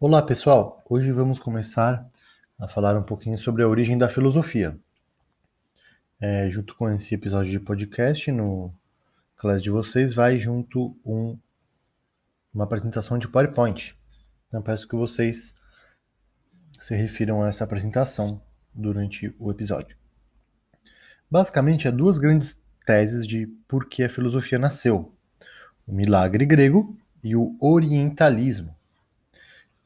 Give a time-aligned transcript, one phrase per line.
[0.00, 2.08] Olá pessoal, hoje vamos começar
[2.56, 4.78] a falar um pouquinho sobre a origem da filosofia.
[6.20, 8.72] É, junto com esse episódio de podcast, no
[9.36, 11.36] classe de vocês vai junto um,
[12.54, 13.98] uma apresentação de PowerPoint.
[14.46, 15.56] Então peço que vocês
[16.78, 18.40] se refiram a essa apresentação
[18.72, 19.96] durante o episódio.
[21.28, 25.12] Basicamente, há duas grandes teses de por que a filosofia nasceu:
[25.84, 28.77] o milagre grego e o orientalismo.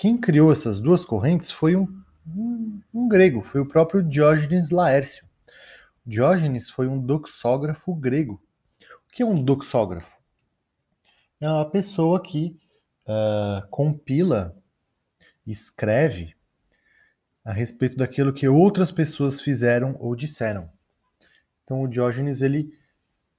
[0.03, 1.87] Quem criou essas duas correntes foi um,
[2.27, 5.25] um, um grego, foi o próprio Diógenes Laércio.
[6.05, 8.43] Diógenes foi um doxógrafo grego.
[9.07, 10.19] O que é um doxógrafo?
[11.41, 12.59] É uma pessoa que
[13.07, 14.61] uh, compila,
[15.47, 16.35] escreve
[17.45, 20.69] a respeito daquilo que outras pessoas fizeram ou disseram.
[21.63, 22.77] Então o Diógenes ele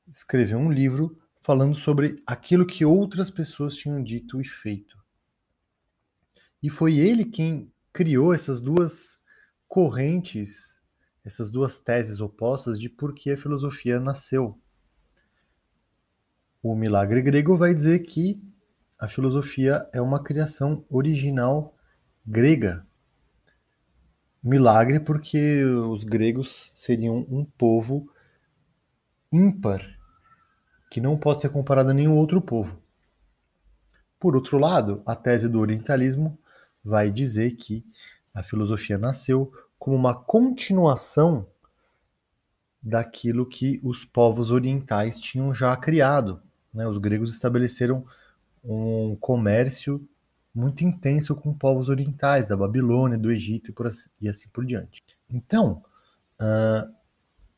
[0.10, 5.03] escreveu um livro falando sobre aquilo que outras pessoas tinham dito e feito.
[6.64, 9.20] E foi ele quem criou essas duas
[9.68, 10.80] correntes,
[11.26, 14.58] essas duas teses opostas de por que a filosofia nasceu.
[16.62, 18.42] O milagre grego vai dizer que
[18.98, 21.78] a filosofia é uma criação original
[22.26, 22.88] grega.
[24.42, 28.10] Milagre porque os gregos seriam um povo
[29.30, 29.82] ímpar,
[30.90, 32.82] que não pode ser comparado a nenhum outro povo.
[34.18, 36.40] Por outro lado, a tese do orientalismo
[36.84, 37.86] vai dizer que
[38.34, 41.48] a filosofia nasceu como uma continuação
[42.82, 46.42] daquilo que os povos orientais tinham já criado.
[46.74, 46.86] Né?
[46.88, 48.06] Os gregos estabeleceram
[48.64, 50.06] um comércio
[50.54, 55.04] muito intenso com povos orientais, da Babilônia, do Egito e, assim, e assim por diante.
[55.30, 55.84] Então,
[56.40, 56.94] uh,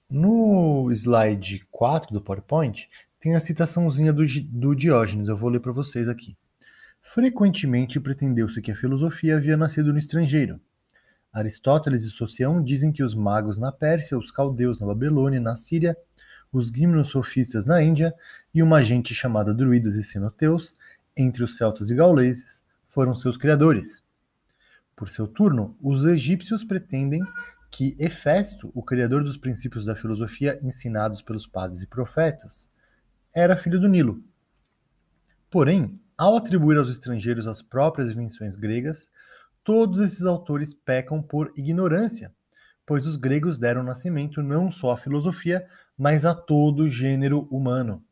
[0.10, 2.90] no slide 4 do PowerPoint,
[3.20, 6.38] tem a citaçãozinha do, do Diógenes, eu vou ler para vocês aqui.
[7.08, 10.60] Frequentemente pretendeu-se que a filosofia havia nascido no estrangeiro.
[11.32, 15.56] Aristóteles e Socião dizem que os magos na Pérsia, os caldeus na Babilônia e na
[15.56, 15.96] Síria,
[16.52, 18.14] os gimnosofistas na Índia
[18.54, 20.74] e uma gente chamada druidas e sinoteus,
[21.16, 24.04] entre os celtas e gauleses, foram seus criadores.
[24.96, 27.22] Por seu turno, os egípcios pretendem
[27.70, 32.74] que Hefesto, o criador dos princípios da filosofia ensinados pelos padres e profetas,
[33.34, 34.22] era filho do Nilo.
[35.52, 39.10] Porém, ao atribuir aos estrangeiros as próprias invenções gregas,
[39.64, 42.34] todos esses autores pecam por ignorância,
[42.86, 45.68] pois os gregos deram nascimento não só à filosofia,
[45.98, 48.04] mas a todo o gênero humano.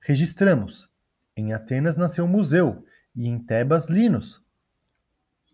[0.00, 0.90] Registramos:
[1.36, 2.84] em Atenas nasceu Museu
[3.14, 4.42] e em Tebas Linus.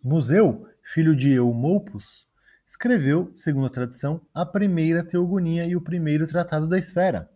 [0.03, 2.27] Museu, filho de Eumolpus,
[2.67, 7.31] escreveu, segundo a tradição, a primeira teogonia e o primeiro tratado da esfera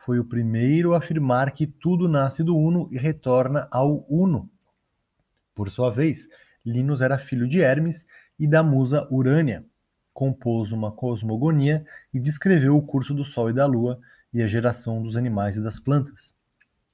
[0.00, 4.50] foi o primeiro a afirmar que tudo nasce do Uno e retorna ao Uno.
[5.54, 6.26] Por sua vez,
[6.64, 8.06] Linus era filho de Hermes
[8.38, 9.64] e da musa Urânia.
[10.14, 11.84] Compôs uma cosmogonia
[12.14, 14.00] e descreveu o curso do Sol e da Lua
[14.32, 16.34] e a geração dos animais e das plantas.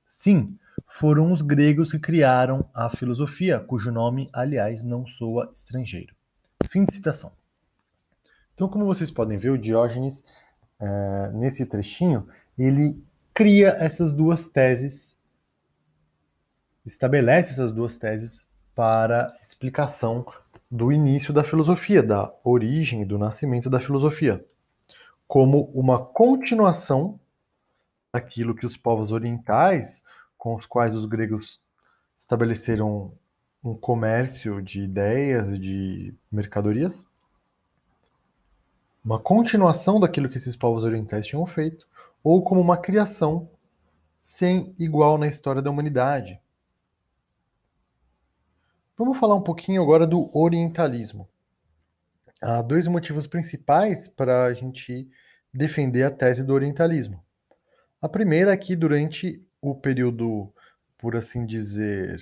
[0.05, 6.13] Sim, foram os gregos que criaram a filosofia, cujo nome, aliás, não soa estrangeiro.
[6.69, 7.33] Fim de citação.
[8.55, 10.25] Então, como vocês podem ver, o Diógenes,
[10.81, 12.27] uh, nesse trechinho,
[12.59, 13.03] ele
[13.35, 15.17] cria essas duas teses,
[16.85, 20.27] estabelece essas duas teses para explicação
[20.71, 24.45] do início da filosofia, da origem do nascimento da filosofia,
[25.27, 27.19] como uma continuação
[28.13, 30.03] daquilo que os povos orientais,
[30.39, 31.61] com os quais os gregos
[32.17, 33.13] estabeleceram
[33.63, 37.05] um comércio de ideias e de mercadorias,
[39.05, 41.87] uma continuação daquilo que esses povos orientais tinham feito,
[42.29, 43.49] ou como uma criação
[44.19, 46.43] sem igual na história da humanidade.
[48.99, 51.29] Vamos falar um pouquinho agora do orientalismo.
[52.43, 55.09] Há dois motivos principais para a gente
[55.55, 57.25] defender a tese do orientalismo.
[58.03, 60.53] A primeira é que durante o período,
[60.99, 62.21] por assim dizer,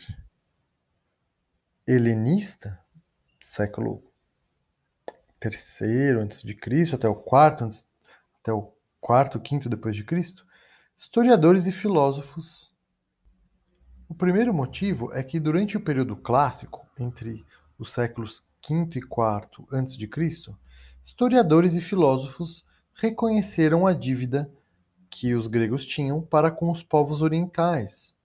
[1.86, 2.78] helenista,
[3.42, 4.04] século
[5.40, 7.70] terceiro antes de Cristo até o quarto
[8.38, 8.73] até o
[9.04, 10.46] quarto, quinto depois de Cristo,
[10.96, 12.72] historiadores e filósofos.
[14.08, 17.44] O primeiro motivo é que durante o período clássico, entre
[17.78, 20.56] os séculos V e IV antes de Cristo,
[21.02, 22.64] historiadores e filósofos
[22.94, 24.50] reconheceram a dívida
[25.10, 28.16] que os gregos tinham para com os povos orientais,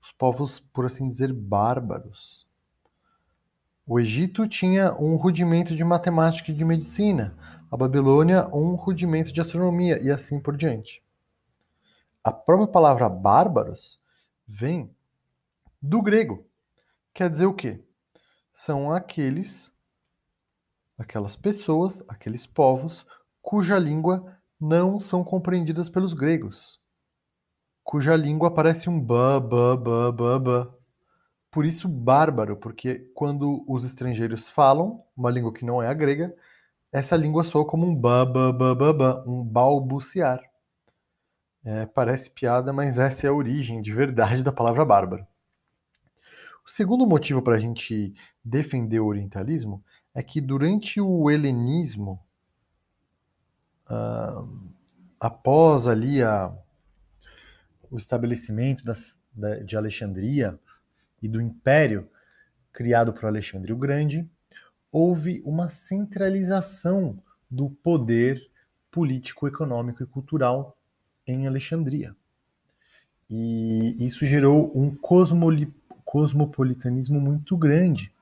[0.00, 2.48] os povos, por assim dizer, bárbaros.
[3.86, 7.36] O Egito tinha um rudimento de matemática e de medicina,
[7.72, 11.02] a Babilônia um rudimento de astronomia e assim por diante.
[12.22, 14.00] A própria palavra bárbaros
[14.46, 14.94] vem
[15.80, 16.46] do grego.
[17.12, 17.82] Quer dizer o quê?
[18.52, 19.74] são aqueles,
[20.98, 23.06] aquelas pessoas, aqueles povos
[23.40, 26.78] cuja língua não são compreendidas pelos gregos,
[27.82, 30.74] cuja língua parece um ba, ba, ba, ba, ba.
[31.50, 36.34] Por isso, bárbaro, porque quando os estrangeiros falam uma língua que não é a grega,
[36.92, 40.42] essa língua soa como um ba, ba, ba, ba, ba um balbuciar.
[41.64, 45.26] É, parece piada, mas essa é a origem de verdade da palavra bárbaro.
[46.66, 48.12] O segundo motivo para a gente
[48.44, 49.82] defender o orientalismo
[50.14, 52.20] é que durante o helenismo,
[53.88, 54.46] uh,
[55.18, 56.52] após ali a,
[57.90, 60.58] o estabelecimento das, da, de Alexandria
[61.22, 62.08] e do império
[62.72, 64.28] criado por Alexandre o Grande,
[64.92, 67.18] houve uma centralização
[67.50, 68.46] do poder
[68.90, 70.76] político, econômico e cultural
[71.26, 72.14] em Alexandria.
[73.30, 74.94] E isso gerou um
[76.04, 78.12] cosmopolitanismo muito grande.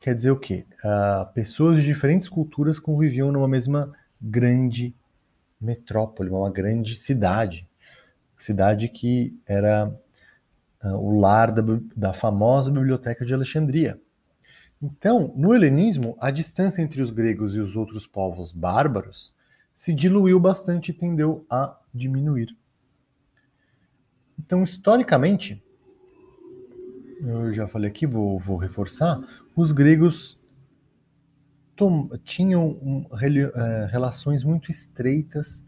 [0.00, 0.66] Quer dizer o quê?
[0.84, 4.92] Uh, pessoas de diferentes culturas conviviam numa mesma grande
[5.60, 7.68] metrópole, uma grande cidade.
[8.36, 9.88] Cidade que era
[10.82, 11.62] uh, o lar da,
[11.94, 14.00] da famosa Biblioteca de Alexandria.
[14.80, 19.34] Então, no helenismo, a distância entre os gregos e os outros povos bárbaros
[19.72, 22.56] se diluiu bastante e tendeu a diminuir.
[24.38, 25.62] Então, historicamente,
[27.20, 29.18] eu já falei aqui, vou, vou reforçar,
[29.54, 30.38] os gregos
[32.24, 35.66] tinham um, é, relações muito estreitas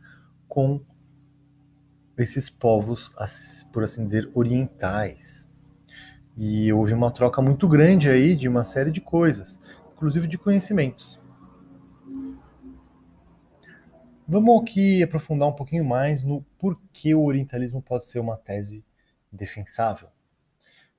[0.49, 0.81] com
[2.17, 3.13] esses povos,
[3.73, 5.49] por assim dizer, orientais.
[6.41, 9.59] E houve uma troca muito grande aí de uma série de coisas,
[9.93, 11.21] inclusive de conhecimentos.
[14.27, 18.85] Vamos aqui aprofundar um pouquinho mais no porquê o orientalismo pode ser uma tese
[19.33, 20.11] defensável.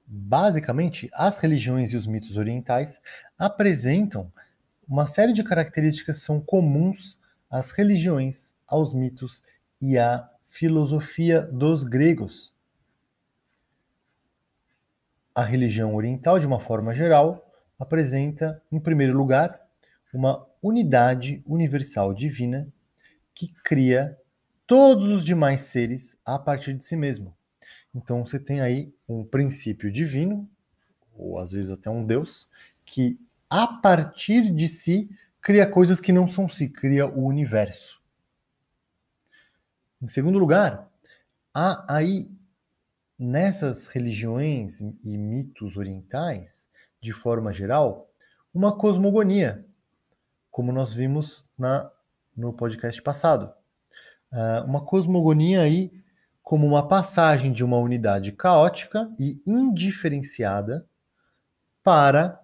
[0.06, 3.00] Basicamente, as religiões e os mitos orientais
[3.38, 4.30] apresentam
[4.86, 7.18] uma série de características que são comuns
[7.50, 9.41] às religiões, aos mitos
[9.80, 12.53] e à filosofia dos gregos.
[15.39, 17.50] A religião oriental, de uma forma geral,
[17.80, 19.57] apresenta, em primeiro lugar,
[20.13, 22.68] uma unidade universal divina
[23.33, 24.19] que cria
[24.68, 27.33] todos os demais seres a partir de si mesmo.
[27.95, 30.45] Então você tem aí um princípio divino,
[31.15, 32.50] ou às vezes até um Deus,
[32.83, 33.18] que
[33.50, 35.09] a partir de si
[35.39, 38.01] cria coisas que não são si, cria o universo.
[40.01, 40.91] Em segundo lugar,
[41.53, 42.30] há aí
[43.19, 46.69] nessas religiões e mitos orientais,
[47.01, 48.10] de forma geral,
[48.54, 49.66] uma cosmogonia,
[50.50, 51.92] como nós vimos na,
[52.36, 53.54] no podcast passado.
[54.31, 55.92] Uh, uma cosmogonia aí
[56.42, 60.88] como uma passagem de uma unidade caótica e indiferenciada
[61.83, 62.39] para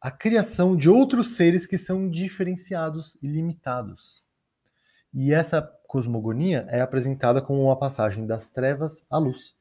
[0.00, 4.22] a criação de outros seres que são diferenciados e limitados.
[5.12, 9.57] E essa cosmogonia é apresentada como uma passagem das trevas à luz.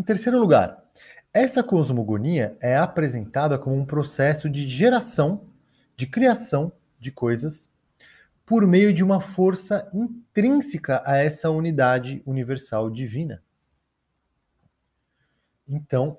[0.00, 0.82] Em terceiro lugar,
[1.30, 5.42] essa cosmogonia é apresentada como um processo de geração,
[5.94, 7.70] de criação de coisas
[8.46, 13.42] por meio de uma força intrínseca a essa unidade universal divina.
[15.68, 16.18] Então,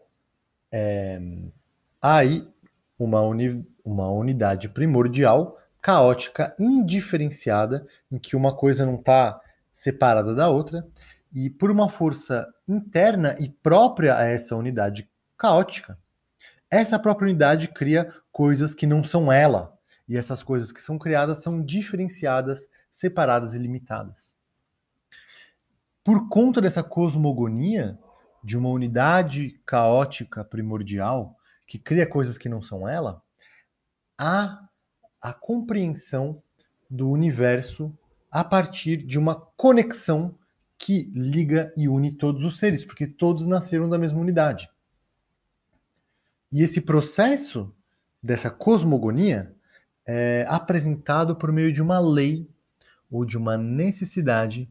[0.71, 1.19] é,
[1.99, 2.47] há aí
[2.99, 9.41] uma, uni, uma unidade primordial, caótica, indiferenciada, em que uma coisa não está
[9.73, 10.87] separada da outra,
[11.33, 15.97] e por uma força interna e própria a essa unidade caótica,
[16.69, 21.43] essa própria unidade cria coisas que não são ela, e essas coisas que são criadas
[21.43, 24.33] são diferenciadas, separadas e limitadas.
[26.03, 27.99] Por conta dessa cosmogonia,
[28.43, 31.37] de uma unidade caótica primordial,
[31.67, 33.21] que cria coisas que não são ela,
[34.17, 34.67] há
[35.21, 36.41] a compreensão
[36.89, 37.95] do universo
[38.31, 40.35] a partir de uma conexão
[40.91, 44.69] que liga e une todos os seres, porque todos nasceram da mesma unidade.
[46.51, 47.73] E esse processo
[48.21, 49.55] dessa cosmogonia
[50.05, 52.45] é, apresentado por meio de uma lei
[53.09, 54.69] ou de uma necessidade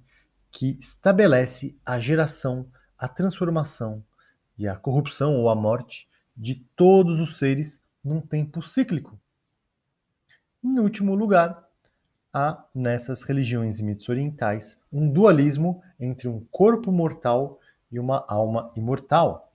[0.50, 4.05] que estabelece a geração, a transformação
[4.59, 9.19] e a corrupção ou a morte de todos os seres num tempo cíclico.
[10.62, 11.67] Em último lugar,
[12.33, 17.59] há nessas religiões e mitos orientais um dualismo entre um corpo mortal
[17.91, 19.53] e uma alma imortal.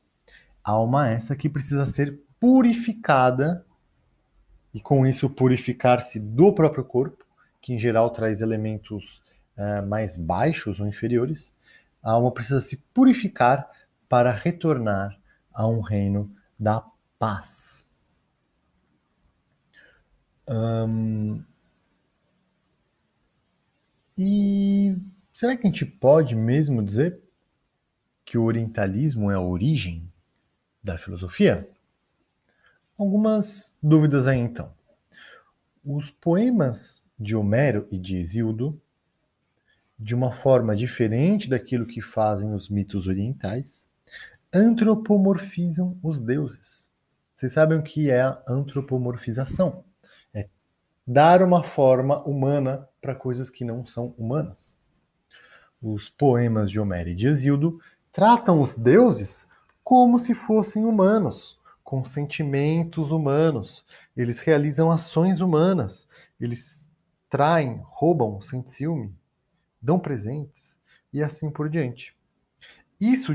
[0.63, 3.65] Alma essa que precisa ser purificada
[4.73, 7.25] e com isso purificar-se do próprio corpo,
[7.61, 9.21] que em geral traz elementos
[9.57, 11.55] uh, mais baixos ou inferiores,
[12.03, 13.69] a alma precisa se purificar
[14.09, 15.17] para retornar
[15.53, 16.29] a um reino
[16.59, 16.85] da
[17.17, 17.87] paz.
[20.47, 21.43] Hum,
[24.17, 24.97] e
[25.33, 27.19] será que a gente pode mesmo dizer
[28.23, 30.09] que o orientalismo é a origem
[30.83, 31.69] da filosofia?
[32.97, 34.73] Algumas dúvidas aí então.
[35.83, 38.81] Os poemas de Homero e de Hesíodo,
[39.99, 43.89] de uma forma diferente daquilo que fazem os mitos orientais,
[44.53, 46.89] antropomorfizam os deuses.
[47.33, 49.83] Vocês sabem o que é a antropomorfização?
[51.07, 54.77] Dar uma forma humana para coisas que não são humanas.
[55.79, 57.79] Os poemas de Homero e de Hesíodo
[58.11, 59.47] tratam os deuses
[59.83, 63.85] como se fossem humanos, com sentimentos humanos.
[64.17, 66.07] Eles realizam ações humanas.
[66.39, 66.91] Eles
[67.29, 69.15] traem, roubam, sentem ciúme,
[69.79, 70.79] dão presentes
[71.13, 72.15] e assim por diante.
[72.99, 73.33] Isso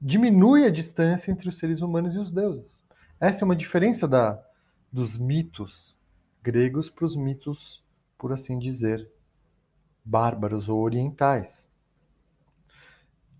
[0.00, 2.84] diminui a distância entre os seres humanos e os deuses.
[3.18, 4.40] Essa é uma diferença da,
[4.92, 5.98] dos mitos
[6.42, 7.84] gregos para os mitos,
[8.16, 9.10] por assim dizer,
[10.04, 11.68] bárbaros ou orientais.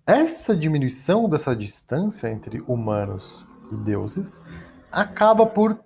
[0.06, 4.42] Essa diminuição dessa distância entre humanos e deuses
[4.90, 5.78] acaba por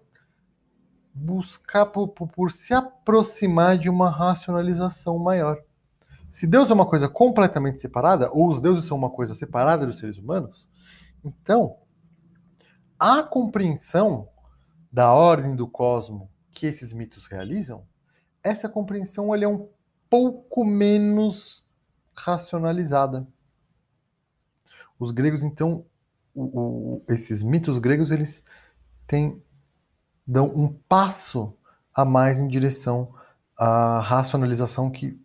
[1.14, 5.58] buscar por, por, se aproximar de uma racionalização maior.
[6.30, 9.98] Se Deus é uma coisa completamente separada, ou os deuses são uma coisa separada dos
[9.98, 10.70] seres humanos,
[11.22, 11.76] então
[12.98, 14.28] a compreensão
[14.90, 17.86] da ordem do cosmo que esses mitos realizam,
[18.42, 19.68] essa compreensão é um
[20.08, 21.66] pouco menos
[22.14, 23.26] racionalizada.
[24.98, 25.84] Os gregos, então,
[26.34, 28.44] o, o, esses mitos gregos, eles
[29.06, 29.42] têm,
[30.26, 31.56] dão um passo
[31.94, 33.14] a mais em direção
[33.56, 35.20] à racionalização que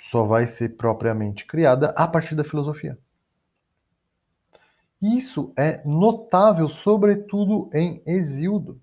[0.00, 2.98] só vai ser propriamente criada a partir da filosofia.
[5.00, 8.80] Isso é notável, sobretudo em Exildo.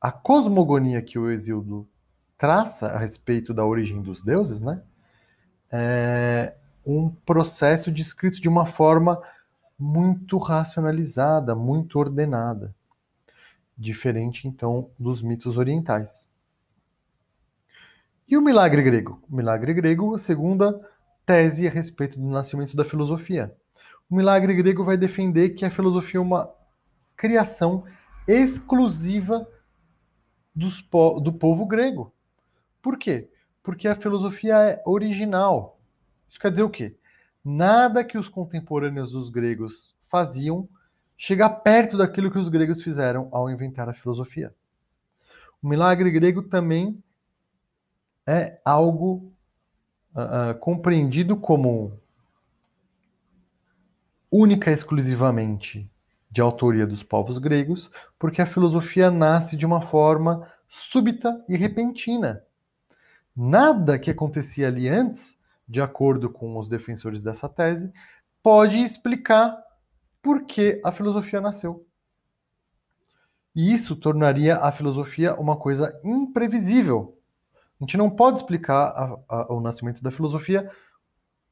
[0.00, 1.86] A cosmogonia que o Exildo
[2.38, 4.82] traça a respeito da origem dos deuses, né,
[5.70, 6.54] é
[6.86, 9.20] um processo descrito de uma forma
[9.78, 12.74] muito racionalizada, muito ordenada.
[13.76, 16.28] Diferente, então, dos mitos orientais.
[18.26, 19.22] E o milagre grego?
[19.30, 20.80] O milagre grego, a segunda
[21.26, 23.54] tese a respeito do nascimento da filosofia.
[24.08, 26.50] O milagre grego vai defender que a filosofia é uma
[27.16, 27.84] criação
[28.26, 29.46] exclusiva
[30.54, 30.80] dos,
[31.22, 32.12] do povo grego.
[32.82, 33.30] Por quê?
[33.62, 35.78] Porque a filosofia é original.
[36.26, 36.96] Isso quer dizer o quê?
[37.44, 40.68] nada que os contemporâneos dos gregos faziam
[41.16, 44.54] chega perto daquilo que os gregos fizeram ao inventar a filosofia.
[45.62, 47.02] O milagre grego também
[48.26, 49.32] é algo
[50.14, 51.98] uh, uh, compreendido como
[54.30, 55.90] única e exclusivamente
[56.30, 62.42] de autoria dos povos gregos, porque a filosofia nasce de uma forma súbita e repentina.
[63.34, 67.92] Nada que acontecia ali antes de acordo com os defensores dessa tese,
[68.42, 69.56] pode explicar
[70.20, 71.86] por que a filosofia nasceu.
[73.54, 77.16] E isso tornaria a filosofia uma coisa imprevisível.
[77.80, 80.68] A gente não pode explicar a, a, o nascimento da filosofia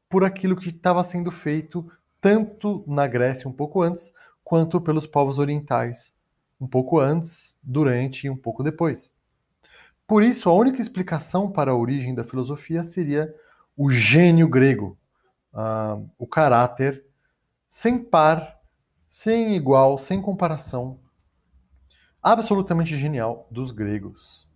[0.09, 1.89] por aquilo que estava sendo feito
[2.21, 4.13] tanto na Grécia um pouco antes,
[4.49, 6.17] quanto pelos povos orientais
[6.59, 9.13] um pouco antes, durante e um pouco depois.
[10.07, 13.33] Por isso, a única explicação para a origem da filosofia seria
[13.77, 14.99] o gênio grego,
[15.53, 17.05] uh, o caráter
[17.69, 18.59] sem par,
[19.07, 20.99] sem igual, sem comparação,
[22.23, 24.49] absolutamente genial dos gregos.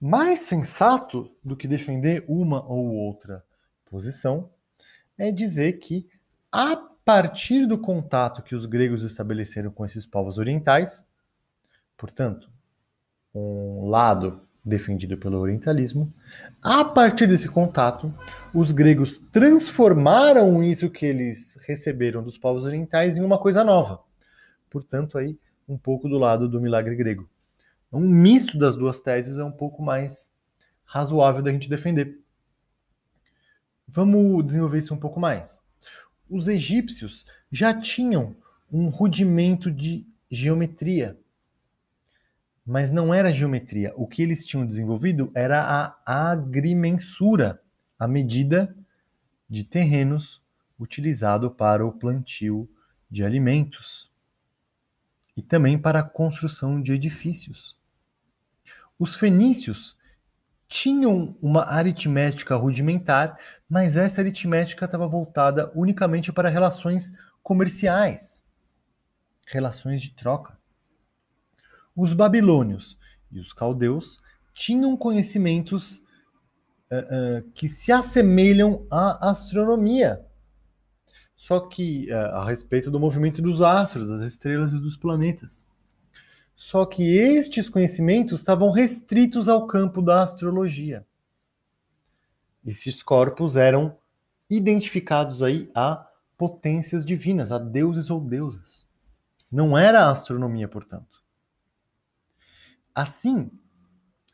[0.00, 3.44] Mais sensato do que defender uma ou outra
[3.84, 4.50] posição
[5.18, 6.06] é dizer que,
[6.52, 11.06] a partir do contato que os gregos estabeleceram com esses povos orientais,
[11.96, 12.50] portanto,
[13.34, 16.12] um lado defendido pelo orientalismo.
[16.62, 18.14] A partir desse contato,
[18.54, 24.00] os gregos transformaram isso que eles receberam dos povos orientais em uma coisa nova.
[24.70, 27.28] Portanto, aí um pouco do lado do milagre grego.
[27.92, 30.30] Um misto das duas teses é um pouco mais
[30.84, 32.18] razoável da gente defender.
[33.88, 35.66] Vamos desenvolver isso um pouco mais.
[36.28, 38.36] Os egípcios já tinham
[38.70, 41.18] um rudimento de geometria
[42.68, 43.94] mas não era geometria.
[43.96, 45.62] O que eles tinham desenvolvido era
[46.04, 47.62] a agrimensura,
[47.98, 48.76] a medida
[49.48, 50.42] de terrenos
[50.78, 52.68] utilizado para o plantio
[53.10, 54.12] de alimentos
[55.34, 57.74] e também para a construção de edifícios.
[58.98, 59.96] Os fenícios
[60.68, 68.44] tinham uma aritmética rudimentar, mas essa aritmética estava voltada unicamente para relações comerciais,
[69.46, 70.58] relações de troca.
[71.96, 72.98] Os babilônios
[73.32, 74.20] e os caldeus
[74.52, 75.98] tinham conhecimentos
[76.90, 80.24] uh, uh, que se assemelham à astronomia,
[81.34, 85.66] só que uh, a respeito do movimento dos astros, das estrelas e dos planetas.
[86.60, 91.06] Só que estes conhecimentos estavam restritos ao campo da astrologia.
[92.66, 93.96] Esses corpos eram
[94.50, 96.04] identificados aí a
[96.36, 98.88] potências divinas, a deuses ou deusas.
[99.48, 101.22] Não era a astronomia, portanto.
[102.92, 103.52] Assim,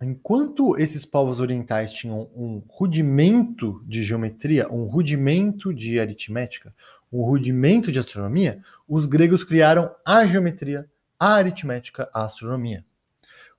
[0.01, 6.75] enquanto esses povos orientais tinham um rudimento de geometria, um rudimento de aritmética,
[7.13, 10.91] um rudimento de astronomia, os gregos criaram a geometria,
[11.25, 12.85] a aritmética, astronomia.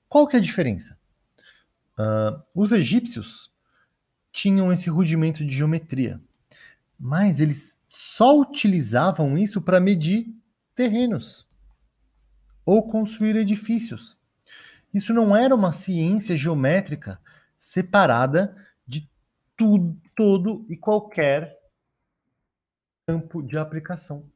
[0.07, 0.99] Qual que é a diferença?
[1.97, 3.51] Uh, os egípcios
[4.31, 6.21] tinham esse rudimento de geometria,
[6.99, 10.31] mas eles só utilizavam isso para medir
[10.75, 11.47] terrenos
[12.63, 14.15] ou construir edifícios.
[14.93, 17.19] Isso não era uma ciência geométrica
[17.57, 18.55] separada
[18.85, 19.09] de
[19.57, 21.57] tudo, todo e qualquer
[23.07, 24.29] campo de aplicação.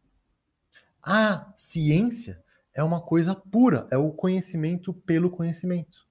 [1.03, 2.43] A ciência
[2.79, 6.07] é uma coisa pura, é o conhecimento pelo conhecimento.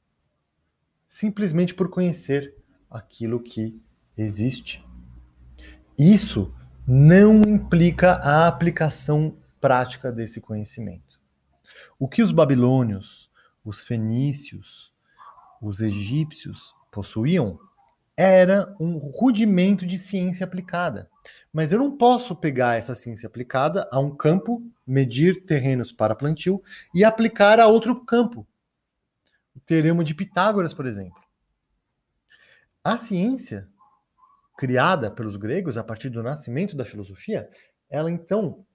[1.06, 2.54] Simplesmente por conhecer
[2.90, 3.80] aquilo que
[4.14, 4.84] existe.
[5.98, 6.54] Isso
[6.86, 11.18] não implica a aplicação prática desse conhecimento.
[11.98, 13.30] O que os babilônios,
[13.64, 14.92] os fenícios,
[15.62, 17.58] os egípcios possuíam
[18.20, 21.08] era um rudimento de ciência aplicada.
[21.52, 26.60] Mas eu não posso pegar essa ciência aplicada a um campo, medir terrenos para plantio
[26.92, 28.44] e aplicar a outro campo.
[29.54, 31.22] O teorema de Pitágoras, por exemplo.
[32.82, 33.68] A ciência
[34.56, 37.48] criada pelos gregos a partir do nascimento da filosofia,
[37.88, 38.66] ela então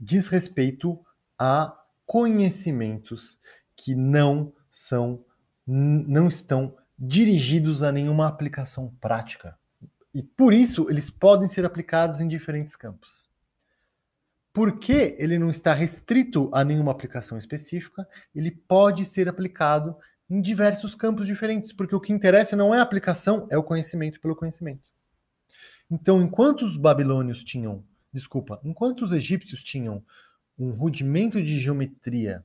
[0.00, 0.98] diz respeito
[1.38, 3.38] a conhecimentos
[3.76, 5.22] que não são
[5.66, 9.58] não estão dirigidos a nenhuma aplicação prática.
[10.14, 13.28] E por isso eles podem ser aplicados em diferentes campos.
[14.52, 19.96] Porque ele não está restrito a nenhuma aplicação específica, ele pode ser aplicado
[20.30, 24.20] em diversos campos diferentes, porque o que interessa não é a aplicação, é o conhecimento
[24.20, 24.82] pelo conhecimento.
[25.90, 30.04] Então, enquanto os babilônios tinham, desculpa, enquanto os egípcios tinham
[30.56, 32.44] um rudimento de geometria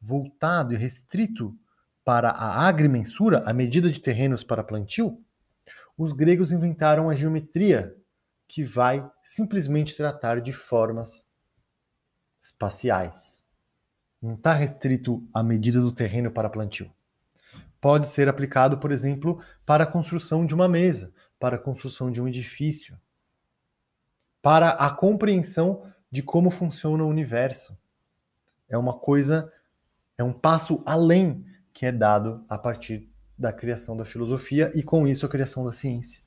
[0.00, 1.58] voltado e restrito
[2.04, 5.22] para a agrimensura, a medida de terrenos para plantio,
[5.96, 7.96] os gregos inventaram a geometria,
[8.48, 11.26] que vai simplesmente tratar de formas
[12.40, 13.44] espaciais.
[14.20, 16.90] Não está restrito à medida do terreno para plantio.
[17.80, 22.20] Pode ser aplicado, por exemplo, para a construção de uma mesa, para a construção de
[22.20, 22.98] um edifício,
[24.42, 27.78] para a compreensão de como funciona o universo.
[28.68, 29.52] É uma coisa
[30.20, 35.06] é um passo além que é dado a partir da criação da filosofia e, com
[35.06, 36.22] isso, a criação da ciência.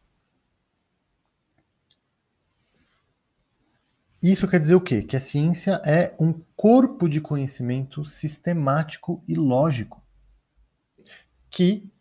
[4.22, 5.02] Isso quer dizer o quê?
[5.02, 10.02] Que a ciência é um corpo de conhecimento sistemático e lógico
[11.50, 11.92] que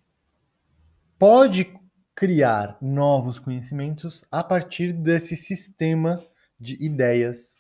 [1.19, 1.79] pode
[2.15, 6.25] criar novos conhecimentos a partir desse sistema
[6.59, 7.59] de ideias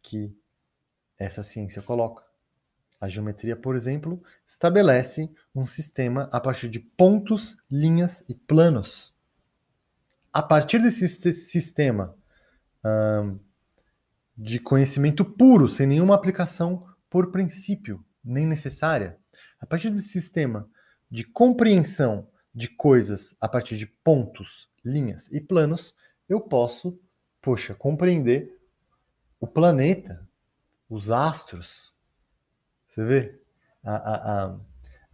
[0.00, 0.32] que
[1.18, 2.31] essa ciência coloca.
[3.02, 9.12] A geometria, por exemplo, estabelece um sistema a partir de pontos, linhas e planos.
[10.32, 12.16] A partir desse sistema
[14.38, 19.18] de conhecimento puro, sem nenhuma aplicação por princípio, nem necessária,
[19.60, 20.70] a partir desse sistema
[21.10, 25.92] de compreensão de coisas a partir de pontos, linhas e planos,
[26.28, 26.96] eu posso,
[27.40, 28.60] poxa, compreender
[29.40, 30.24] o planeta,
[30.88, 32.00] os astros,
[32.92, 33.40] você vê?
[33.82, 34.56] A, a, a,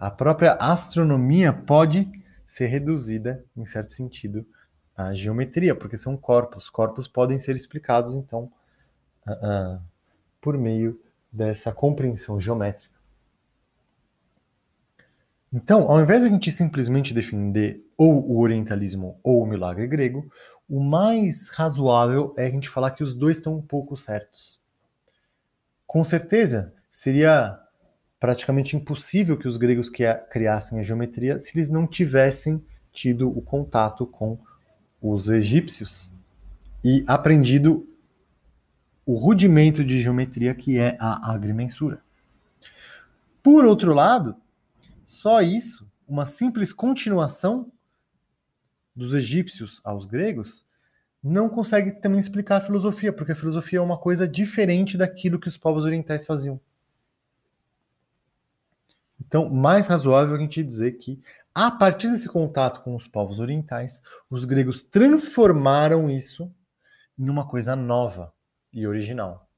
[0.01, 2.11] a própria astronomia pode
[2.45, 4.45] ser reduzida, em certo sentido,
[4.97, 6.69] à geometria, porque são corpos.
[6.69, 8.51] Corpos podem ser explicados, então,
[9.29, 9.81] uh,
[10.41, 12.99] por meio dessa compreensão geométrica.
[15.53, 20.29] Então, ao invés de a gente simplesmente defender ou o orientalismo ou o milagre grego,
[20.69, 24.61] o mais razoável é a gente falar que os dois estão um pouco certos.
[25.87, 27.68] Com certeza, seria
[28.21, 29.91] praticamente impossível que os gregos
[30.31, 34.39] criassem a geometria se eles não tivessem tido o contato com
[35.01, 36.13] os egípcios
[36.85, 37.89] e aprendido
[39.07, 42.03] o rudimento de geometria que é a agrimensura.
[43.43, 44.37] Por outro lado,
[45.07, 47.73] só isso, uma simples continuação
[48.95, 50.65] dos egípcios aos gregos,
[51.23, 55.49] não consegue também explicar a filosofia, porque a filosofia é uma coisa diferente daquilo que
[55.49, 56.61] os povos orientais faziam.
[59.21, 61.21] Então, mais razoável a gente dizer que,
[61.55, 64.01] a partir desse contato com os povos orientais,
[64.31, 66.53] os gregos transformaram isso
[67.19, 68.33] em uma coisa nova
[68.73, 69.49] e original,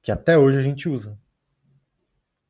[0.00, 1.18] que até hoje a gente usa.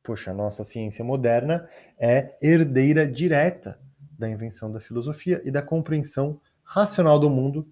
[0.03, 3.79] Poxa, a nossa ciência moderna é herdeira direta
[4.17, 7.67] da invenção da filosofia e da compreensão racional do mundo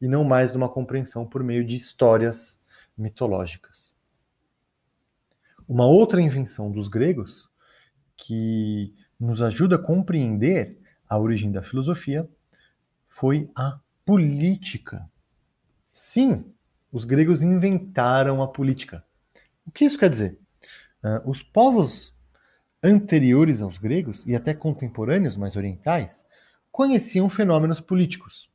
[0.00, 2.60] e não mais de uma compreensão por meio de histórias
[2.96, 3.96] mitológicas.
[5.68, 7.47] Uma outra invenção dos gregos
[8.18, 10.78] que nos ajuda a compreender
[11.08, 12.28] a origem da filosofia
[13.06, 15.08] foi a política.
[15.92, 16.44] Sim,
[16.92, 19.02] os gregos inventaram a política.
[19.64, 20.38] O que isso quer dizer?
[21.02, 22.14] Uh, os povos
[22.82, 26.26] anteriores aos gregos e até contemporâneos mais orientais
[26.70, 28.50] conheciam fenômenos políticos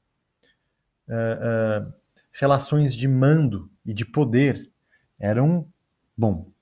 [1.07, 1.93] uh, uh,
[2.31, 4.71] relações de mando e de poder
[5.19, 5.67] eram,
[6.17, 6.52] bom,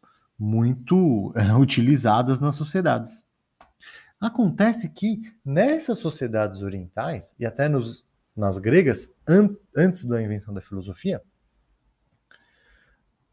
[0.42, 3.24] muito utilizadas nas sociedades.
[4.20, 10.60] Acontece que nessas sociedades orientais, e até nos, nas gregas, an antes da invenção da
[10.60, 11.22] filosofia,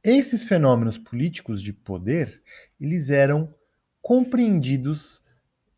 [0.02, 2.42] esses fenômenos políticos de poder,
[2.78, 3.54] eles eram
[4.02, 5.16] compreendidos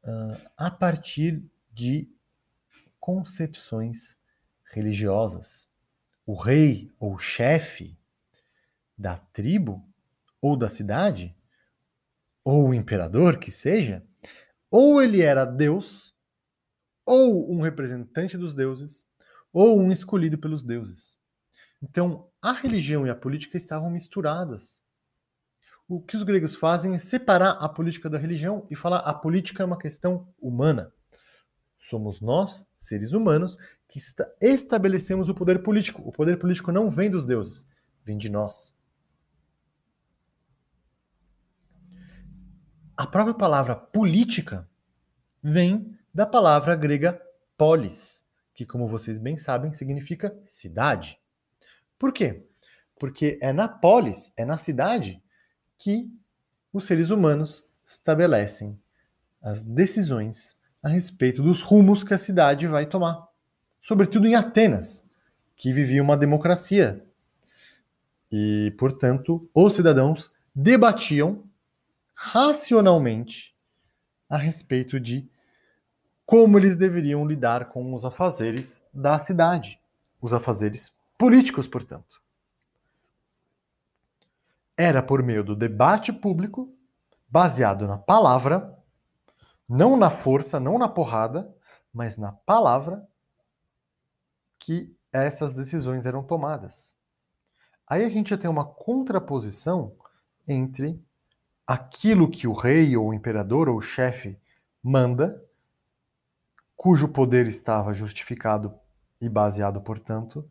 [0.02, 2.08] uh, a partir de
[2.98, 4.18] concepções
[4.64, 5.68] religiosas.
[6.26, 7.96] O rei ou chefe
[8.98, 9.89] da tribo
[10.40, 11.37] ou da cidade,
[12.44, 14.05] ou o imperador que seja,
[14.70, 16.14] ou ele era Deus,
[17.05, 19.09] ou um representante dos deuses,
[19.53, 21.18] ou um escolhido pelos deuses.
[21.83, 24.83] Então, a religião e a política estavam misturadas.
[25.88, 29.62] O que os gregos fazem é separar a política da religião e falar a política
[29.62, 30.92] é uma questão humana.
[31.81, 33.57] Somos nós, seres humanos,
[33.88, 33.98] que
[34.40, 36.03] estabelecemos o poder político.
[36.07, 37.68] O poder político não vem dos deuses,
[38.05, 38.79] vem de nós.
[43.00, 44.68] A própria palavra política
[45.42, 47.18] vem da palavra grega
[47.56, 51.18] polis, que, como vocês bem sabem, significa cidade.
[51.98, 52.44] Por quê?
[52.98, 55.22] Porque é na polis, é na cidade,
[55.78, 56.12] que
[56.70, 58.78] os seres humanos estabelecem
[59.40, 63.28] as decisões a respeito dos rumos que a cidade vai tomar.
[63.80, 65.08] Sobretudo em Atenas,
[65.56, 67.02] que vivia uma democracia.
[68.30, 71.48] E, portanto, os cidadãos debatiam
[72.22, 73.56] racionalmente
[74.28, 75.26] a respeito de
[76.26, 79.80] como eles deveriam lidar com os afazeres da cidade,
[80.20, 82.22] os afazeres políticos, portanto.
[84.76, 86.70] Era por meio do debate público,
[87.26, 88.78] baseado na palavra,
[89.66, 91.50] não na força, não na porrada,
[91.90, 93.09] mas na palavra
[94.59, 96.94] que essas decisões eram tomadas.
[97.87, 99.96] Aí a gente já tem uma contraposição
[100.46, 101.02] entre
[101.70, 104.37] aquilo que o rei ou o imperador ou o chefe
[104.83, 105.40] manda,
[106.76, 108.74] cujo poder estava justificado
[109.20, 110.50] e baseado, portanto,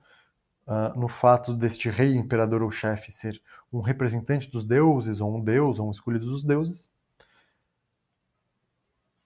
[0.66, 5.44] uh, no fato deste rei, imperador ou chefe ser um representante dos deuses, ou um
[5.44, 6.94] deus, ou um escolhido dos deuses,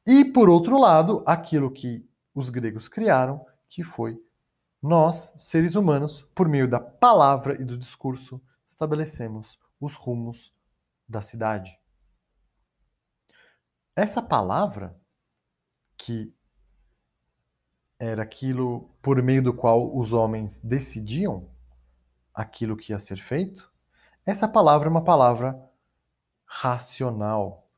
[0.03, 4.19] e, por outro lado, aquilo que os gregos criaram, que foi
[4.81, 10.51] nós, seres humanos, por meio da palavra e do discurso, estabelecemos os rumos
[11.07, 11.82] da cidade.
[13.95, 14.99] Essa palavra,
[15.95, 16.33] que
[17.99, 21.47] era aquilo por meio do qual os homens decidiam
[22.33, 23.71] aquilo que ia ser feito,
[24.25, 25.59] essa palavra é uma palavra
[26.43, 27.69] racional,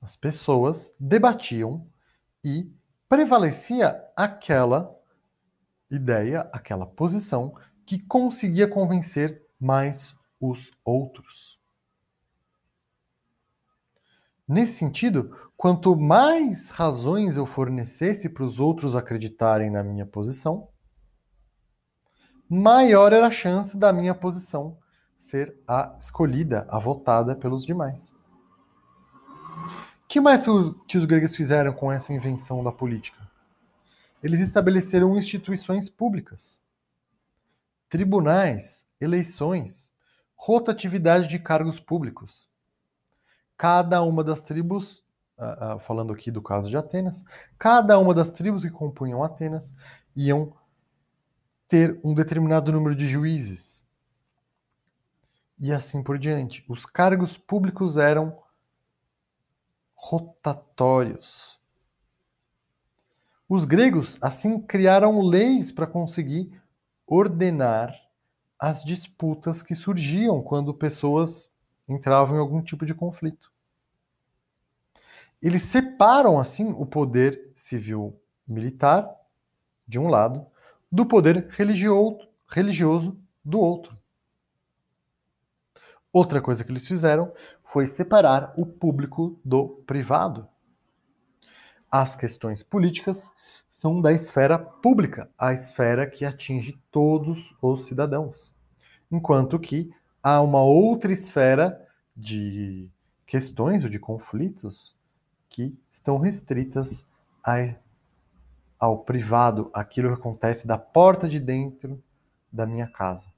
[0.00, 1.90] as pessoas debatiam
[2.44, 2.70] e
[3.08, 4.94] prevalecia aquela
[5.90, 7.54] ideia, aquela posição
[7.86, 11.55] que conseguia convencer mais os outros.
[14.48, 20.68] Nesse sentido, quanto mais razões eu fornecesse para os outros acreditarem na minha posição,
[22.48, 24.78] maior era a chance da minha posição
[25.16, 28.14] ser a escolhida, a votada pelos demais
[30.08, 30.44] que mais
[30.86, 33.28] que os gregos fizeram com essa invenção da política?
[34.22, 36.62] Eles estabeleceram instituições públicas,
[37.88, 39.92] tribunais, eleições,
[40.34, 42.48] rotatividade de cargos públicos.
[43.56, 45.04] Cada uma das tribos,
[45.38, 47.24] uh, uh, falando aqui do caso de Atenas,
[47.58, 49.74] cada uma das tribos que compunham Atenas
[50.14, 50.52] iam
[51.68, 53.86] ter um determinado número de juízes.
[55.58, 56.64] E assim por diante.
[56.68, 58.38] Os cargos públicos eram
[59.94, 61.58] rotatórios.
[63.48, 66.52] Os gregos, assim, criaram leis para conseguir
[67.06, 67.94] ordenar
[68.58, 71.50] as disputas que surgiam quando pessoas
[71.88, 73.52] entravam em algum tipo de conflito.
[75.42, 79.08] Eles separam, assim, o poder civil militar,
[79.86, 80.46] de um lado,
[80.90, 83.96] do poder religioso, religioso do outro.
[86.12, 90.48] Outra coisa que eles fizeram foi separar o público do privado.
[91.90, 93.32] As questões políticas
[93.68, 98.54] são da esfera pública, a esfera que atinge todos os cidadãos.
[99.12, 99.92] Enquanto que
[100.26, 101.80] há uma outra esfera
[102.16, 102.90] de
[103.24, 104.96] questões ou de conflitos
[105.48, 107.06] que estão restritas
[107.44, 107.76] a,
[108.76, 112.02] ao privado, aquilo que acontece da porta de dentro
[112.50, 113.32] da minha casa.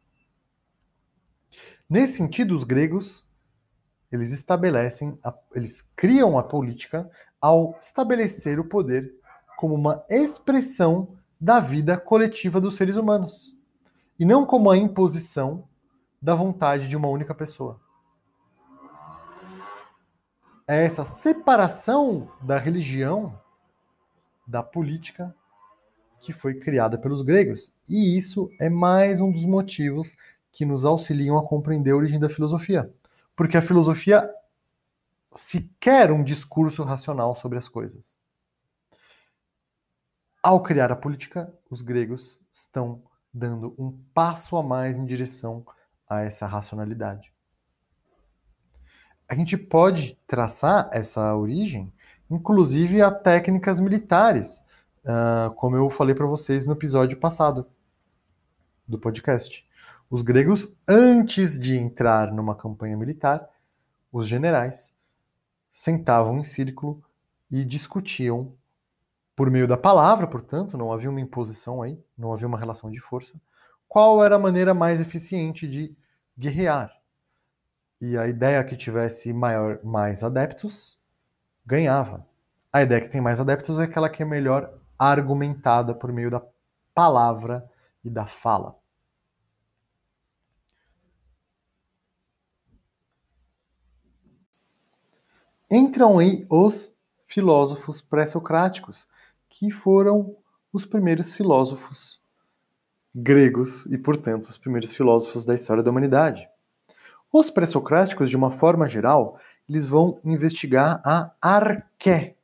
[1.91, 3.23] Nesse sentido, os gregos
[4.11, 9.15] eles estabelecem, a, eles criam a política ao estabelecer o poder
[9.59, 13.55] como uma expressão da vida coletiva dos seres humanos
[14.19, 15.68] e não como a imposição
[16.21, 17.81] da vontade de uma única pessoa.
[20.67, 23.41] É essa separação da religião
[24.47, 25.35] da política
[26.21, 27.73] que foi criada pelos gregos.
[27.89, 30.15] E isso é mais um dos motivos
[30.53, 32.93] que nos auxiliam a compreender a origem da filosofia.
[33.37, 34.29] Porque a filosofia
[35.37, 38.19] se quer um discurso racional sobre as coisas.
[40.43, 43.03] Ao criar a política, os gregos estão
[43.33, 45.65] dando um passo a mais em direção
[46.09, 47.33] a essa racionalidade.
[49.29, 51.93] A gente pode traçar essa origem,
[52.31, 54.63] inclusive a técnicas militares,
[55.05, 57.67] uh, como eu falei para vocês no episódio passado
[58.87, 59.69] do podcast.
[60.11, 63.47] Os gregos, antes de entrar numa campanha militar,
[64.11, 64.97] os generais
[65.71, 67.03] sentavam em círculo
[67.51, 68.55] e discutiam
[69.37, 72.99] por meio da palavra, portanto, não havia uma imposição aí, não havia uma relação de
[72.99, 73.39] força,
[73.89, 75.97] qual era a maneira mais eficiente de
[76.37, 76.93] guerrear.
[78.01, 80.99] E a ideia que tivesse maior, mais adeptos
[81.67, 82.27] ganhava.
[82.73, 86.43] A ideia que tem mais adeptos é aquela que é melhor argumentada por meio da
[86.95, 87.69] palavra
[88.05, 88.77] e da fala.
[95.71, 96.93] Entram aí os
[97.27, 99.07] filósofos pré-socráticos,
[99.51, 100.35] que foram
[100.73, 102.23] os primeiros filósofos
[103.15, 106.49] gregos e, portanto, os primeiros filósofos da história da humanidade.
[107.33, 112.37] Os pré-socráticos, de uma forma geral, eles vão investigar a arqué.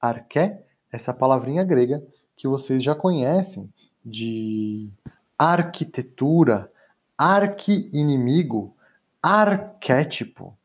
[0.00, 2.02] Arqué, essa palavrinha grega
[2.34, 3.72] que vocês já conhecem
[4.04, 4.90] de
[5.38, 6.70] arquitetura,
[7.18, 8.74] arqui-inimigo,
[9.22, 10.56] arquétipo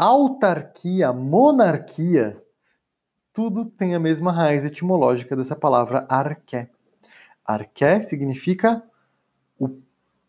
[0.00, 2.42] autarquia, monarquia,
[3.34, 6.70] tudo tem a mesma raiz etimológica dessa palavra arqué.
[7.54, 8.82] Arqué significa
[9.58, 9.68] o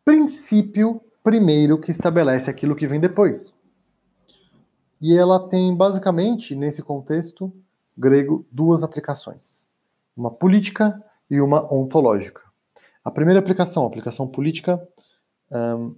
[0.04, 3.54] princípio primeiro que estabelece aquilo que vem depois.
[5.00, 7.54] E ela tem basicamente, nesse contexto
[7.98, 9.68] grego, duas aplicações:
[10.16, 12.42] uma política e uma ontológica.
[13.04, 14.82] A primeira aplicação, a aplicação política,
[15.52, 15.96] um,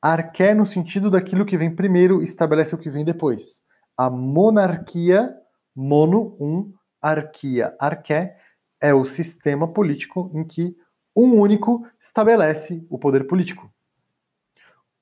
[0.00, 3.62] Arqué no sentido daquilo que vem primeiro estabelece o que vem depois.
[3.96, 5.34] A monarquia,
[5.74, 8.36] mono, um, arquia, arqué,
[8.84, 10.76] é o sistema político em que
[11.16, 13.72] um único estabelece o poder político.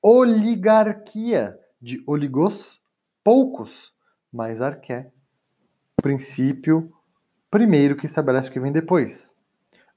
[0.01, 2.79] Oligarquia, de oligos,
[3.21, 3.93] poucos,
[4.31, 5.11] mais arqué,
[6.01, 6.93] princípio
[7.51, 9.35] primeiro que estabelece o que vem depois.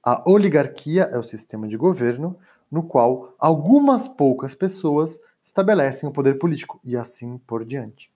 [0.03, 2.37] A oligarquia é o sistema de governo
[2.69, 8.11] no qual algumas poucas pessoas estabelecem o poder político, e assim por diante.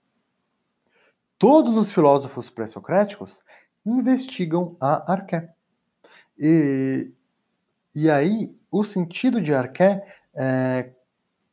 [1.39, 3.41] Todos os filósofos pré-socráticos
[3.85, 5.53] investigam a arqué.
[6.43, 7.11] E,
[7.93, 10.89] e aí, o sentido de arqué é,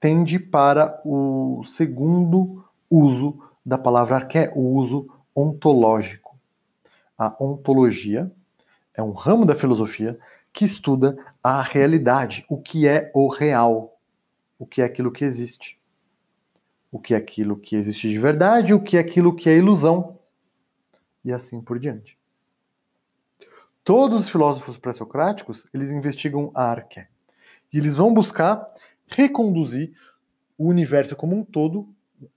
[0.01, 6.35] tende para o segundo uso da palavra arqué, o uso ontológico.
[7.19, 8.33] A ontologia
[8.95, 10.19] é um ramo da filosofia
[10.55, 14.01] que estuda a realidade, o que é o real,
[14.59, 15.79] o que é aquilo que existe,
[16.91, 20.19] o que é aquilo que existe de verdade, o que é aquilo que é ilusão,
[21.23, 22.18] e assim por diante.
[23.89, 27.09] Todos os filósofos pré-socráticos, eles investigam a arqué.
[27.73, 28.71] E eles vão buscar
[29.07, 29.95] reconduzir
[30.59, 31.89] o universo como um todo,
[32.21, 32.29] o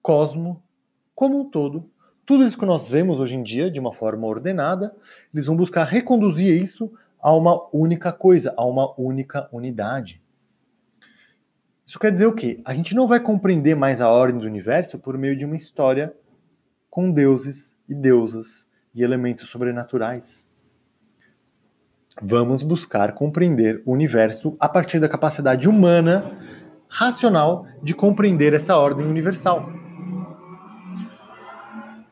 [0.00, 0.62] cosmo
[1.12, 1.90] como um todo,
[2.24, 4.94] tudo isso que nós vemos hoje em dia de uma forma ordenada,
[5.34, 10.22] eles vão buscar reconduzir isso a uma única coisa, a uma única unidade.
[11.84, 12.60] Isso quer dizer o quê?
[12.64, 16.14] A gente não vai compreender mais a ordem do universo por meio de uma história
[16.88, 20.48] com deuses e deusas e elementos sobrenaturais.
[22.22, 26.38] Vamos buscar compreender o universo a partir da capacidade humana,
[26.88, 29.68] racional, de compreender essa ordem universal.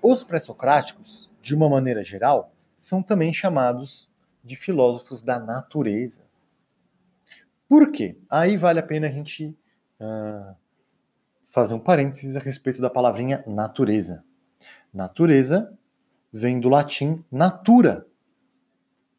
[0.01, 4.09] Os pré-socráticos, de uma maneira geral, são também chamados
[4.43, 6.25] de filósofos da natureza.
[7.69, 8.17] Por quê?
[8.31, 9.57] Aí vale a pena a gente
[10.01, 10.55] uh,
[11.45, 14.25] fazer um parênteses a respeito da palavrinha natureza.
[14.95, 15.77] Natureza
[16.33, 18.07] vem do latim natura.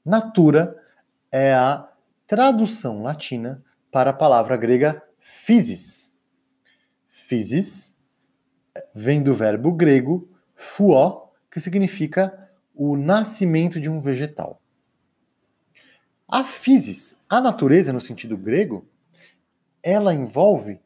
[0.04, 0.79] Natura
[1.32, 1.88] é a
[2.28, 6.16] tradução latina para a palavra grega physis.
[7.06, 7.98] Physis
[8.94, 14.62] vem do verbo grego fuó, que significa o nascimento de um vegetal.
[16.28, 18.88] A physis, a natureza no sentido grego,
[19.82, 20.80] ela envolve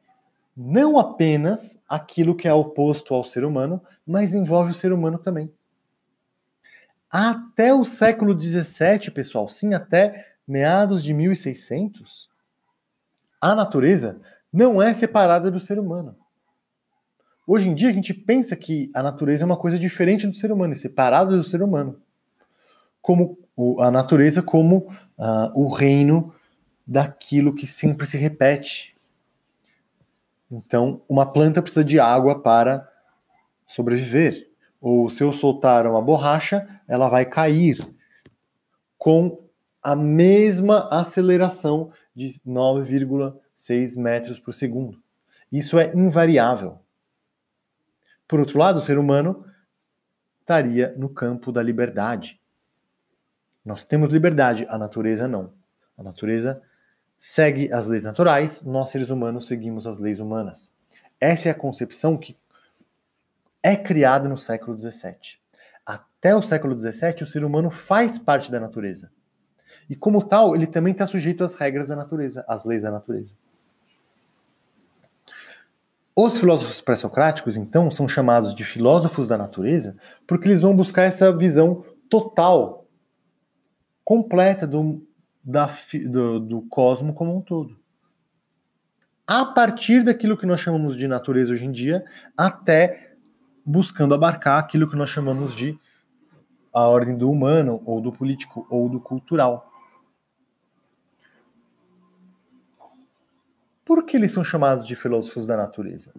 [0.56, 5.52] não apenas aquilo que é oposto ao ser humano, mas envolve o ser humano também.
[7.10, 12.30] Até o século XVII, pessoal, sim, até meados de 1600,
[13.42, 16.16] a natureza não é separada do ser humano.
[17.46, 20.52] Hoje em dia a gente pensa que a natureza é uma coisa diferente do ser
[20.52, 22.02] humano, é separada do ser humano.
[23.02, 23.38] Como
[23.80, 26.34] a natureza como uh, o reino
[26.86, 28.96] daquilo que sempre se repete.
[30.50, 32.88] Então, uma planta precisa de água para
[33.66, 34.50] sobreviver.
[34.80, 37.80] Ou se eu soltar uma borracha, ela vai cair
[38.98, 39.43] com
[39.84, 45.02] a mesma aceleração de 9,6 metros por segundo.
[45.52, 46.80] Isso é invariável.
[48.28, 49.46] Por outro lado, o ser humano
[50.40, 52.40] estaria no campo da liberdade.
[53.64, 55.54] Nós temos liberdade, a natureza não.
[55.98, 56.62] A natureza
[57.18, 60.74] segue as leis naturais, nós seres humanos seguimos as leis humanas.
[61.20, 62.36] Essa é a concepção que
[63.62, 65.38] é criada no século XVII.
[65.86, 69.12] Até o século XVII, o ser humano faz parte da natureza.
[69.90, 73.36] E como tal, ele também está sujeito às regras da natureza, às leis da natureza.
[76.16, 79.96] Os filósofos pré-socráticos, então, são chamados de filósofos da natureza
[80.28, 82.86] porque eles vão buscar essa visão total,
[84.04, 85.04] completa do,
[85.44, 85.68] da,
[86.10, 87.76] do, do cosmo como um todo.
[89.26, 92.06] A partir daquilo que nós chamamos de natureza hoje em dia,
[92.38, 93.16] até
[93.66, 95.80] buscando abarcar aquilo que nós chamamos de
[96.74, 99.73] a ordem do humano, ou do político, ou do cultural.
[103.86, 106.14] Por que eles são chamados de filósofos da natureza?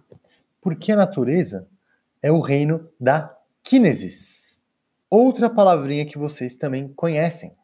[0.61, 1.67] Porque a natureza
[2.21, 4.61] é o reino da kinesis.
[5.09, 7.55] Outra palavrinha que vocês também conhecem.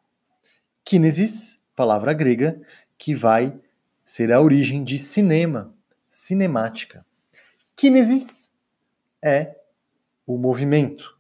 [0.84, 2.60] Kinesis, palavra grega,
[2.98, 3.60] que vai
[4.06, 5.74] ser a origem de cinema,
[6.10, 7.06] cinemática.
[7.76, 8.52] Kinesis
[9.24, 9.56] é
[10.26, 11.18] o movimento.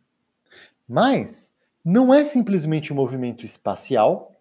[0.88, 4.36] Mas não é simplesmente um movimento espacial.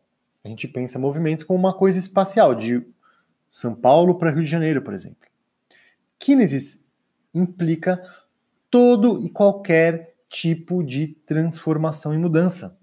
[0.45, 2.85] A gente pensa movimento como uma coisa espacial, de
[3.51, 5.29] são Paulo para Rio de Janeiro, por exemplo.
[6.19, 6.83] Kinesis
[7.35, 8.03] implica
[8.71, 12.79] todo e qualquer tipo de transformação e mudança.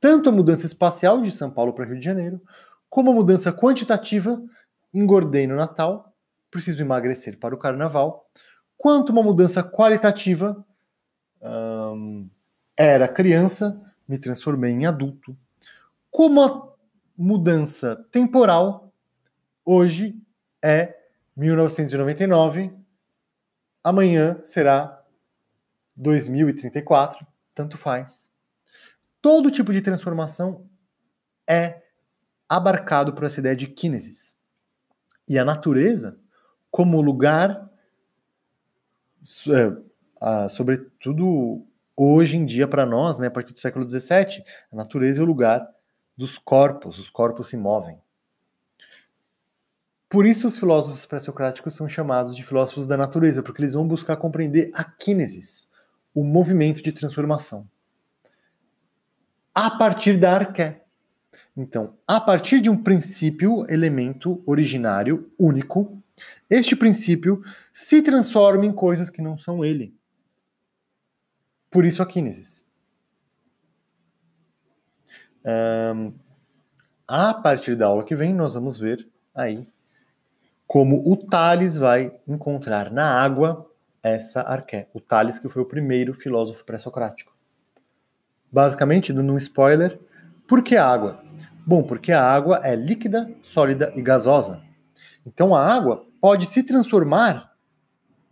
[0.00, 2.40] Tanto a mudança espacial de São Paulo para Rio de Janeiro,
[2.88, 4.40] como a mudança quantitativa,
[4.92, 6.14] engordei no Natal,
[6.50, 8.30] preciso emagrecer para o Carnaval,
[8.76, 10.64] quanto uma mudança qualitativa,
[11.42, 12.28] hum,
[12.76, 15.36] era criança, me transformei em adulto,
[16.10, 16.72] como a
[17.16, 18.83] mudança temporal,
[19.64, 20.14] Hoje
[20.62, 20.94] é
[21.34, 22.70] 1999,
[23.82, 25.02] amanhã será
[25.96, 28.30] 2034, tanto faz.
[29.22, 30.68] Todo tipo de transformação
[31.48, 31.82] é
[32.46, 34.36] abarcado por essa ideia de kinesis.
[35.26, 36.18] E a natureza,
[36.70, 37.70] como lugar,
[39.50, 45.20] é, sobretudo hoje em dia para nós, né, a partir do século XVII, a natureza
[45.20, 45.66] é o lugar
[46.14, 48.03] dos corpos, os corpos se movem.
[50.14, 54.16] Por isso os filósofos pré-socráticos são chamados de filósofos da natureza, porque eles vão buscar
[54.16, 55.72] compreender a kinesis,
[56.14, 57.68] o movimento de transformação.
[59.52, 60.84] A partir da arqué.
[61.56, 66.00] Então, a partir de um princípio, elemento originário, único,
[66.48, 67.42] este princípio
[67.72, 69.98] se transforma em coisas que não são ele.
[71.68, 72.64] Por isso a kinesis.
[75.44, 76.14] Um,
[77.04, 79.73] a partir da aula que vem, nós vamos ver aí
[80.74, 83.70] como o Tales vai encontrar na água
[84.02, 84.88] essa arqué.
[84.92, 87.32] O Tales que foi o primeiro filósofo pré-socrático.
[88.50, 90.00] Basicamente, dando um spoiler,
[90.48, 91.22] por que água?
[91.64, 94.64] Bom, porque a água é líquida, sólida e gasosa.
[95.24, 97.52] Então a água pode se transformar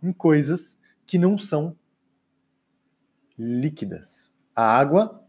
[0.03, 0.77] em coisas
[1.07, 1.73] que não são
[3.39, 4.33] líquidas.
[4.53, 5.23] A água,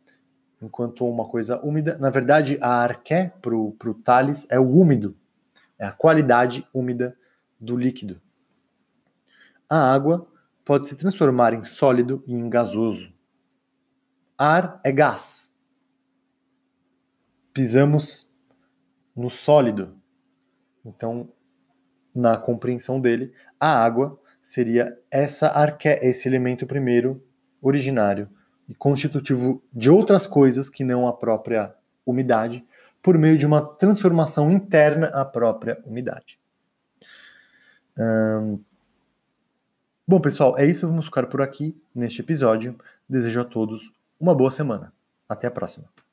[0.61, 1.97] enquanto uma coisa úmida.
[1.97, 5.17] Na verdade, a arqué para o Thales é o úmido,
[5.79, 7.17] é a qualidade úmida
[7.61, 8.21] do líquido.
[9.69, 10.27] A água
[10.65, 13.13] pode se transformar em sólido e em gasoso.
[14.37, 15.53] Ar é gás.
[17.53, 18.33] Pisamos
[19.15, 19.97] no sólido.
[20.85, 21.33] Então,
[22.15, 27.25] na compreensão dele, a água seria essa arqué, esse elemento primeiro
[27.61, 28.29] originário
[28.69, 32.67] e constitutivo de outras coisas que não a própria umidade,
[33.05, 36.41] por meio de uma transformação interna à própria umidade.
[37.99, 38.59] Hum...
[40.09, 40.89] Bom, pessoal, é isso.
[40.89, 42.79] Vamos ficar por aqui neste episódio.
[43.07, 44.91] Desejo a todos uma boa semana.
[45.29, 46.04] Até a próxima.